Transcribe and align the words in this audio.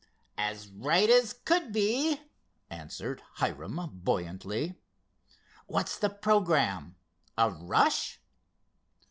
"As 0.39 0.67
right 0.67 1.07
as 1.11 1.31
could 1.31 1.71
be," 1.71 2.21
answered 2.71 3.21
Hiram 3.35 3.79
buoyantly. 4.03 4.73
"What's 5.67 5.99
the 5.99 6.09
programme, 6.09 6.95
a 7.37 7.51
rush?" 7.51 8.19